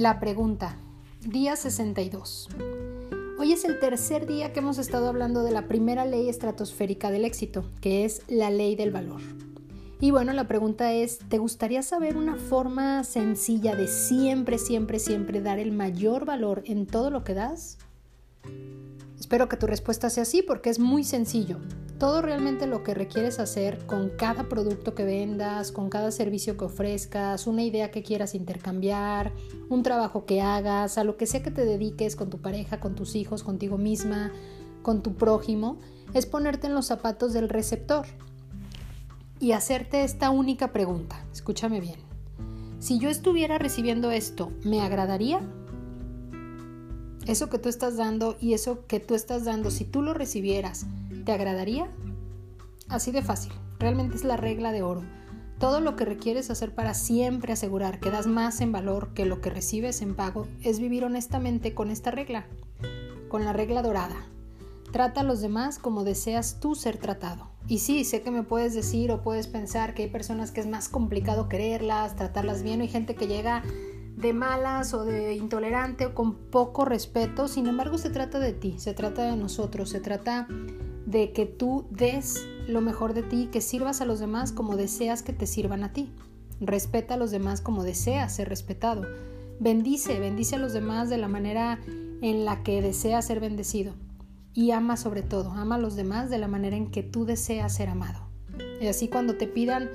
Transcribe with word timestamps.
La 0.00 0.18
pregunta, 0.18 0.78
día 1.20 1.56
62. 1.56 2.48
Hoy 3.38 3.52
es 3.52 3.66
el 3.66 3.78
tercer 3.78 4.26
día 4.26 4.50
que 4.50 4.60
hemos 4.60 4.78
estado 4.78 5.08
hablando 5.08 5.42
de 5.42 5.50
la 5.50 5.68
primera 5.68 6.06
ley 6.06 6.30
estratosférica 6.30 7.10
del 7.10 7.26
éxito, 7.26 7.66
que 7.82 8.06
es 8.06 8.22
la 8.26 8.50
ley 8.50 8.76
del 8.76 8.92
valor. 8.92 9.20
Y 10.00 10.10
bueno, 10.10 10.32
la 10.32 10.48
pregunta 10.48 10.90
es, 10.94 11.18
¿te 11.28 11.36
gustaría 11.36 11.82
saber 11.82 12.16
una 12.16 12.36
forma 12.36 13.04
sencilla 13.04 13.76
de 13.76 13.88
siempre, 13.88 14.56
siempre, 14.56 14.98
siempre 14.98 15.42
dar 15.42 15.58
el 15.58 15.70
mayor 15.70 16.24
valor 16.24 16.62
en 16.64 16.86
todo 16.86 17.10
lo 17.10 17.22
que 17.22 17.34
das? 17.34 17.76
Espero 19.18 19.48
que 19.48 19.56
tu 19.56 19.66
respuesta 19.66 20.10
sea 20.10 20.24
sí 20.24 20.42
porque 20.42 20.70
es 20.70 20.78
muy 20.78 21.04
sencillo. 21.04 21.58
Todo 21.98 22.22
realmente 22.22 22.66
lo 22.66 22.82
que 22.82 22.94
requieres 22.94 23.38
hacer 23.38 23.84
con 23.86 24.10
cada 24.16 24.48
producto 24.48 24.94
que 24.94 25.04
vendas, 25.04 25.70
con 25.70 25.90
cada 25.90 26.10
servicio 26.10 26.56
que 26.56 26.64
ofrezcas, 26.64 27.46
una 27.46 27.62
idea 27.62 27.90
que 27.90 28.02
quieras 28.02 28.34
intercambiar, 28.34 29.32
un 29.68 29.82
trabajo 29.82 30.24
que 30.24 30.40
hagas, 30.40 30.96
a 30.96 31.04
lo 31.04 31.16
que 31.16 31.26
sea 31.26 31.42
que 31.42 31.50
te 31.50 31.66
dediques 31.66 32.16
con 32.16 32.30
tu 32.30 32.40
pareja, 32.40 32.80
con 32.80 32.94
tus 32.94 33.14
hijos, 33.14 33.42
contigo 33.42 33.76
misma, 33.76 34.32
con 34.82 35.02
tu 35.02 35.14
prójimo, 35.14 35.78
es 36.14 36.26
ponerte 36.26 36.66
en 36.66 36.74
los 36.74 36.86
zapatos 36.86 37.32
del 37.32 37.48
receptor 37.48 38.06
y 39.38 39.52
hacerte 39.52 40.02
esta 40.04 40.30
única 40.30 40.72
pregunta. 40.72 41.24
Escúchame 41.32 41.80
bien. 41.80 42.00
Si 42.78 42.98
yo 42.98 43.10
estuviera 43.10 43.58
recibiendo 43.58 44.10
esto, 44.10 44.50
¿me 44.64 44.80
agradaría? 44.80 45.40
Eso 47.30 47.48
que 47.48 47.58
tú 47.58 47.68
estás 47.68 47.96
dando 47.96 48.36
y 48.40 48.54
eso 48.54 48.86
que 48.88 48.98
tú 48.98 49.14
estás 49.14 49.44
dando, 49.44 49.70
si 49.70 49.84
tú 49.84 50.02
lo 50.02 50.14
recibieras, 50.14 50.86
¿Te 51.24 51.30
agradaría? 51.30 51.88
Así 52.88 53.12
de 53.12 53.22
fácil, 53.22 53.52
realmente 53.78 54.16
es 54.16 54.24
la 54.24 54.36
regla 54.36 54.72
de 54.72 54.82
oro. 54.82 55.04
Todo 55.60 55.80
lo 55.80 55.94
que 55.94 56.04
requieres 56.04 56.50
hacer 56.50 56.74
para 56.74 56.92
siempre 56.92 57.52
asegurar 57.52 58.00
que 58.00 58.10
das 58.10 58.26
más 58.26 58.60
en 58.60 58.72
valor 58.72 59.14
que 59.14 59.26
lo 59.26 59.40
que 59.40 59.50
recibes 59.50 60.02
en 60.02 60.16
pago 60.16 60.48
es 60.62 60.80
vivir 60.80 61.04
honestamente 61.04 61.72
con 61.72 61.92
esta 61.92 62.10
regla, 62.10 62.46
con 63.28 63.44
la 63.44 63.52
regla 63.52 63.82
dorada. 63.82 64.16
Trata 64.90 65.20
a 65.20 65.24
los 65.24 65.40
demás 65.40 65.78
como 65.78 66.02
deseas 66.02 66.58
tú 66.58 66.74
ser 66.74 66.96
tratado. 66.96 67.48
Y 67.68 67.78
sí, 67.78 68.04
sé 68.04 68.22
que 68.22 68.32
me 68.32 68.42
puedes 68.42 68.74
decir 68.74 69.12
o 69.12 69.22
puedes 69.22 69.46
pensar 69.46 69.94
que 69.94 70.02
hay 70.02 70.10
personas 70.10 70.50
que 70.50 70.62
es 70.62 70.66
más 70.66 70.88
complicado 70.88 71.48
quererlas, 71.48 72.16
tratarlas 72.16 72.64
bien, 72.64 72.80
o 72.80 72.82
hay 72.82 72.88
gente 72.88 73.14
que 73.14 73.28
llega 73.28 73.62
de 74.16 74.32
malas 74.32 74.92
o 74.94 75.04
de 75.04 75.34
intolerante 75.34 76.06
o 76.06 76.14
con 76.14 76.34
poco 76.34 76.84
respeto. 76.84 77.48
Sin 77.48 77.66
embargo, 77.66 77.98
se 77.98 78.10
trata 78.10 78.38
de 78.38 78.52
ti, 78.52 78.74
se 78.78 78.94
trata 78.94 79.24
de 79.24 79.36
nosotros, 79.36 79.88
se 79.88 80.00
trata 80.00 80.46
de 81.06 81.32
que 81.32 81.46
tú 81.46 81.86
des 81.90 82.46
lo 82.68 82.80
mejor 82.80 83.14
de 83.14 83.22
ti, 83.22 83.48
que 83.50 83.60
sirvas 83.60 84.00
a 84.00 84.04
los 84.04 84.20
demás 84.20 84.52
como 84.52 84.76
deseas 84.76 85.22
que 85.22 85.32
te 85.32 85.46
sirvan 85.46 85.84
a 85.84 85.92
ti. 85.92 86.12
Respeta 86.60 87.14
a 87.14 87.16
los 87.16 87.30
demás 87.30 87.60
como 87.60 87.82
deseas 87.84 88.34
ser 88.34 88.48
respetado. 88.48 89.02
Bendice, 89.58 90.20
bendice 90.20 90.56
a 90.56 90.58
los 90.58 90.72
demás 90.72 91.08
de 91.08 91.18
la 91.18 91.28
manera 91.28 91.80
en 92.22 92.44
la 92.44 92.62
que 92.62 92.82
deseas 92.82 93.26
ser 93.26 93.40
bendecido. 93.40 93.94
Y 94.52 94.72
ama 94.72 94.96
sobre 94.96 95.22
todo, 95.22 95.52
ama 95.52 95.76
a 95.76 95.78
los 95.78 95.96
demás 95.96 96.28
de 96.28 96.38
la 96.38 96.48
manera 96.48 96.76
en 96.76 96.90
que 96.90 97.02
tú 97.02 97.24
deseas 97.24 97.74
ser 97.74 97.88
amado. 97.88 98.28
Y 98.80 98.86
así 98.86 99.08
cuando 99.08 99.36
te 99.36 99.46
pidan 99.46 99.90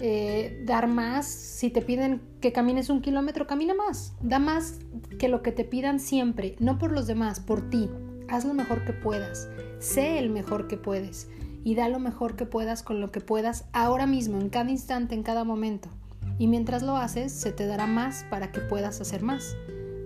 eh, 0.00 0.62
dar 0.64 0.88
más, 0.88 1.26
si 1.26 1.70
te 1.70 1.82
piden 1.82 2.22
que 2.40 2.52
camines 2.52 2.88
un 2.88 3.02
kilómetro, 3.02 3.46
camina 3.46 3.74
más. 3.74 4.14
Da 4.22 4.38
más 4.38 4.78
que 5.18 5.28
lo 5.28 5.42
que 5.42 5.52
te 5.52 5.64
pidan 5.64 6.00
siempre, 6.00 6.56
no 6.58 6.78
por 6.78 6.92
los 6.92 7.06
demás, 7.06 7.40
por 7.40 7.68
ti. 7.68 7.90
Haz 8.28 8.44
lo 8.44 8.54
mejor 8.54 8.84
que 8.84 8.92
puedas. 8.92 9.48
Sé 9.78 10.18
el 10.18 10.30
mejor 10.30 10.68
que 10.68 10.76
puedes 10.76 11.28
y 11.64 11.74
da 11.74 11.88
lo 11.88 11.98
mejor 11.98 12.36
que 12.36 12.46
puedas 12.46 12.82
con 12.82 13.00
lo 13.00 13.10
que 13.10 13.20
puedas 13.20 13.66
ahora 13.72 14.06
mismo, 14.06 14.40
en 14.40 14.48
cada 14.48 14.70
instante, 14.70 15.14
en 15.14 15.22
cada 15.22 15.44
momento. 15.44 15.90
Y 16.38 16.46
mientras 16.46 16.82
lo 16.82 16.96
haces, 16.96 17.32
se 17.32 17.52
te 17.52 17.66
dará 17.66 17.86
más 17.86 18.24
para 18.30 18.50
que 18.50 18.60
puedas 18.60 19.00
hacer 19.00 19.22
más, 19.22 19.56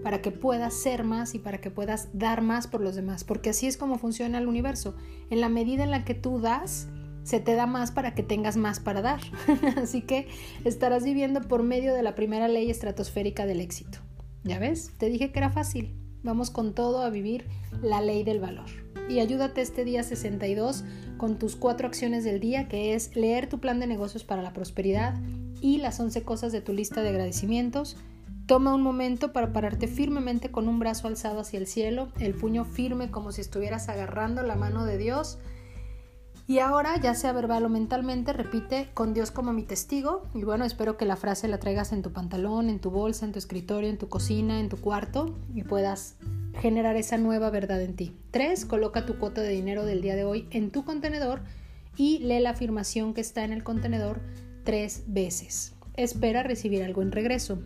para 0.03 0.21
que 0.21 0.33
puedas 0.33 0.75
ser 0.75 1.05
más 1.05 1.35
y 1.35 1.39
para 1.39 1.59
que 1.59 1.71
puedas 1.71 2.09
dar 2.13 2.43
más 2.43 2.67
por 2.67 2.81
los 2.81 2.97
demás, 2.97 3.23
porque 3.23 3.51
así 3.51 3.69
es 3.69 3.77
como 3.77 3.99
funciona 3.99 4.39
el 4.39 4.49
universo. 4.49 4.97
En 5.31 5.41
la 5.41 5.49
medida 5.49 5.85
en 5.85 5.93
la 5.93 6.05
que 6.05 6.15
tú 6.15 6.41
das, 6.41 6.89
se 7.25 7.41
te 7.41 7.55
da 7.55 7.67
más 7.67 7.91
para 7.91 8.15
que 8.15 8.23
tengas 8.23 8.57
más 8.57 8.79
para 8.79 9.03
dar. 9.03 9.21
así 9.77 10.03
que 10.03 10.29
estarás 10.65 11.03
viviendo 11.03 11.41
por 11.41 11.63
medio 11.63 11.93
de 11.95 12.03
la 12.03 12.15
primera 12.15 12.47
ley 12.47 12.71
estratosférica 12.71 13.47
del 13.47 13.61
éxito. 13.61 13.99
¿Ya 14.45 14.59
ves? 14.59 14.93
Te 14.99 15.09
dije 15.09 15.33
que 15.33 15.39
era 15.41 15.51
fácil. 15.51 15.97
Vamos 16.23 16.51
con 16.51 16.75
todo 16.75 17.03
a 17.03 17.11
vivir 17.11 17.47
la 17.83 18.01
ley 18.01 18.25
del 18.25 18.41
valor 18.41 18.85
y 19.09 19.21
ayúdate 19.21 19.61
este 19.61 19.85
día 19.85 20.03
62 20.03 20.85
con 21.17 21.39
tus 21.39 21.57
cuatro 21.57 21.87
acciones 21.87 22.25
del 22.25 22.41
día, 22.41 22.69
que 22.69 22.95
es 22.95 23.15
leer 23.15 23.49
tu 23.49 23.61
plan 23.61 23.81
de 23.81 23.87
negocios 23.87 24.25
para 24.25 24.43
la 24.43 24.53
prosperidad 24.53 25.21
y 25.61 25.79
las 25.79 26.01
11 26.01 26.23
cosas 26.23 26.53
de 26.53 26.61
tu 26.61 26.73
lista 26.73 27.03
de 27.03 27.11
agradecimientos. 27.11 27.97
Toma 28.47 28.75
un 28.75 28.83
momento 28.83 29.33
para 29.33 29.53
pararte 29.53 29.89
firmemente 29.89 30.51
con 30.51 30.69
un 30.69 30.79
brazo 30.79 31.09
alzado 31.09 31.41
hacia 31.41 31.59
el 31.59 31.67
cielo, 31.67 32.09
el 32.19 32.35
puño 32.35 32.65
firme 32.65 33.11
como 33.11 33.33
si 33.33 33.41
estuvieras 33.41 33.89
agarrando 33.89 34.43
la 34.43 34.55
mano 34.55 34.85
de 34.85 34.99
Dios 34.99 35.39
y 36.47 36.59
ahora, 36.59 37.01
ya 37.01 37.15
sea 37.15 37.33
verbal 37.33 37.65
o 37.65 37.69
mentalmente, 37.71 38.35
repite 38.35 38.91
con 38.93 39.15
Dios 39.15 39.31
como 39.31 39.55
mi 39.55 39.63
testigo. 39.63 40.25
Y 40.35 40.45
bueno, 40.45 40.67
espero 40.67 40.99
que 40.99 41.07
la 41.07 41.17
frase 41.17 41.49
la 41.49 41.59
traigas 41.59 41.93
en 41.93 42.03
tu 42.03 42.13
pantalón, 42.13 42.69
en 42.69 42.81
tu 42.81 42.91
bolsa, 42.91 43.25
en 43.25 43.33
tu 43.33 43.39
escritorio, 43.39 43.89
en 43.89 43.97
tu 43.97 44.09
cocina, 44.11 44.61
en 44.61 44.69
tu 44.69 44.77
cuarto 44.77 45.35
y 45.55 45.63
puedas 45.63 46.17
generar 46.61 46.97
esa 46.97 47.17
nueva 47.17 47.49
verdad 47.49 47.81
en 47.81 47.97
ti. 47.97 48.15
Tres, 48.31 48.67
coloca 48.67 49.07
tu 49.07 49.19
cuota 49.19 49.41
de 49.41 49.49
dinero 49.49 49.87
del 49.87 50.03
día 50.03 50.17
de 50.17 50.25
hoy 50.25 50.47
en 50.51 50.71
tu 50.71 50.85
contenedor 50.85 51.41
y 51.97 52.19
lee 52.19 52.41
la 52.41 52.51
afirmación 52.51 53.15
que 53.15 53.23
está 53.23 53.45
en 53.45 53.53
el 53.53 53.65
contenedor 53.65 54.21
tres 54.65 55.05
veces. 55.07 55.75
Espera 55.97 56.43
recibir 56.43 56.83
algo 56.83 57.01
en 57.01 57.13
regreso. 57.13 57.59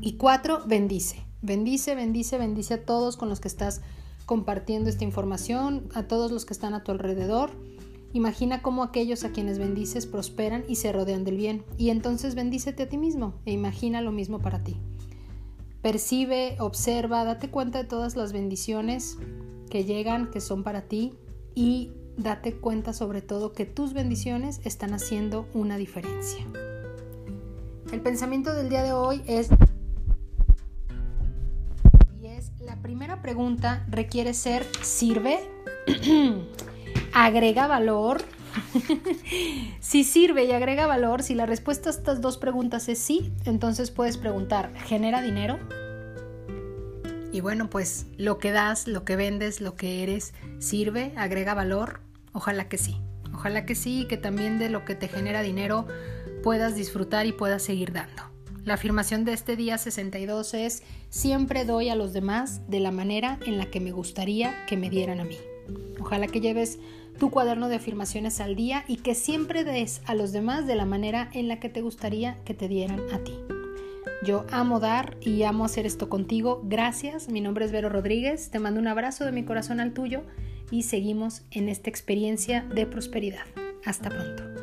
Y 0.00 0.14
cuatro, 0.14 0.62
bendice. 0.66 1.27
Bendice, 1.42 1.94
bendice, 1.94 2.38
bendice 2.38 2.74
a 2.74 2.84
todos 2.84 3.16
con 3.16 3.28
los 3.28 3.40
que 3.40 3.48
estás 3.48 3.80
compartiendo 4.26 4.90
esta 4.90 5.04
información, 5.04 5.88
a 5.94 6.04
todos 6.04 6.30
los 6.30 6.44
que 6.44 6.52
están 6.52 6.74
a 6.74 6.84
tu 6.84 6.92
alrededor 6.92 7.50
Imagina 8.14 8.62
cómo 8.62 8.82
aquellos 8.82 9.24
a 9.24 9.32
quienes 9.32 9.58
bendices 9.58 10.06
prosperan 10.06 10.64
y 10.66 10.76
se 10.76 10.92
rodean 10.92 11.24
del 11.24 11.36
bien, 11.36 11.64
y 11.76 11.90
entonces 11.90 12.34
bendícete 12.34 12.84
a 12.84 12.88
ti 12.88 12.96
mismo 12.96 13.34
e 13.44 13.52
imagina 13.52 14.00
lo 14.00 14.12
mismo 14.12 14.38
para 14.40 14.64
ti. 14.64 14.76
Percibe, 15.82 16.56
observa, 16.58 17.24
date 17.24 17.50
cuenta 17.50 17.78
de 17.78 17.84
todas 17.84 18.16
las 18.16 18.32
bendiciones 18.32 19.18
que 19.70 19.84
llegan, 19.84 20.30
que 20.30 20.40
son 20.40 20.64
para 20.64 20.82
ti, 20.82 21.14
y 21.54 21.92
date 22.16 22.56
cuenta 22.56 22.92
sobre 22.94 23.20
todo 23.20 23.52
que 23.52 23.66
tus 23.66 23.92
bendiciones 23.92 24.60
están 24.64 24.94
haciendo 24.94 25.46
una 25.52 25.76
diferencia. 25.76 26.46
El 27.92 28.00
pensamiento 28.00 28.54
del 28.54 28.70
día 28.70 28.82
de 28.82 28.92
hoy 28.92 29.22
es... 29.26 29.50
Y 32.20 32.26
es, 32.26 32.50
la 32.58 32.76
primera 32.76 33.22
pregunta 33.22 33.84
requiere 33.88 34.34
ser, 34.34 34.66
¿sirve? 34.82 35.38
agrega 37.14 37.68
valor. 37.68 38.24
si 39.80 40.02
sirve 40.02 40.44
y 40.44 40.52
agrega 40.52 40.88
valor, 40.88 41.22
si 41.22 41.34
la 41.34 41.46
respuesta 41.46 41.90
a 41.90 41.92
estas 41.92 42.20
dos 42.20 42.36
preguntas 42.36 42.88
es 42.88 42.98
sí, 42.98 43.32
entonces 43.44 43.92
puedes 43.92 44.16
preguntar, 44.16 44.74
¿genera 44.86 45.22
dinero? 45.22 45.60
Y 47.30 47.40
bueno, 47.40 47.70
pues 47.70 48.06
lo 48.16 48.38
que 48.38 48.50
das, 48.50 48.88
lo 48.88 49.04
que 49.04 49.14
vendes, 49.14 49.60
lo 49.60 49.76
que 49.76 50.02
eres, 50.02 50.34
¿sirve? 50.58 51.12
¿Agrega 51.16 51.54
valor? 51.54 52.00
Ojalá 52.32 52.68
que 52.68 52.78
sí. 52.78 53.00
Ojalá 53.32 53.64
que 53.64 53.76
sí 53.76 54.00
y 54.00 54.08
que 54.08 54.16
también 54.16 54.58
de 54.58 54.70
lo 54.70 54.84
que 54.84 54.96
te 54.96 55.06
genera 55.06 55.42
dinero 55.42 55.86
puedas 56.42 56.74
disfrutar 56.74 57.26
y 57.26 57.32
puedas 57.32 57.62
seguir 57.62 57.92
dando. 57.92 58.27
La 58.68 58.74
afirmación 58.74 59.24
de 59.24 59.32
este 59.32 59.56
día 59.56 59.78
62 59.78 60.52
es, 60.52 60.82
siempre 61.08 61.64
doy 61.64 61.88
a 61.88 61.94
los 61.94 62.12
demás 62.12 62.68
de 62.68 62.80
la 62.80 62.90
manera 62.90 63.38
en 63.46 63.56
la 63.56 63.64
que 63.70 63.80
me 63.80 63.92
gustaría 63.92 64.66
que 64.66 64.76
me 64.76 64.90
dieran 64.90 65.20
a 65.20 65.24
mí. 65.24 65.38
Ojalá 65.98 66.26
que 66.26 66.42
lleves 66.42 66.78
tu 67.18 67.30
cuaderno 67.30 67.70
de 67.70 67.76
afirmaciones 67.76 68.40
al 68.40 68.56
día 68.56 68.84
y 68.86 68.96
que 68.96 69.14
siempre 69.14 69.64
des 69.64 70.02
a 70.04 70.14
los 70.14 70.32
demás 70.32 70.66
de 70.66 70.74
la 70.74 70.84
manera 70.84 71.30
en 71.32 71.48
la 71.48 71.60
que 71.60 71.70
te 71.70 71.80
gustaría 71.80 72.44
que 72.44 72.52
te 72.52 72.68
dieran 72.68 73.00
a 73.10 73.20
ti. 73.20 73.38
Yo 74.22 74.44
amo 74.50 74.80
dar 74.80 75.16
y 75.22 75.44
amo 75.44 75.64
hacer 75.64 75.86
esto 75.86 76.10
contigo. 76.10 76.60
Gracias. 76.62 77.30
Mi 77.30 77.40
nombre 77.40 77.64
es 77.64 77.72
Vero 77.72 77.88
Rodríguez. 77.88 78.50
Te 78.50 78.58
mando 78.58 78.80
un 78.80 78.88
abrazo 78.88 79.24
de 79.24 79.32
mi 79.32 79.46
corazón 79.46 79.80
al 79.80 79.94
tuyo 79.94 80.24
y 80.70 80.82
seguimos 80.82 81.40
en 81.52 81.70
esta 81.70 81.88
experiencia 81.88 82.64
de 82.64 82.84
prosperidad. 82.84 83.46
Hasta 83.86 84.10
pronto. 84.10 84.57